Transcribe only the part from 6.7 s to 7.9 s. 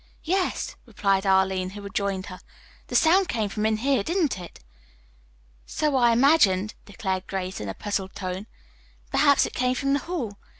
declared Grace in a